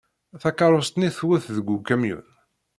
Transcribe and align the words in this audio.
Takeṛṛust-nni 0.41 1.09
twet 1.17 1.45
deg 1.55 1.67
ukamyun. 1.75 2.27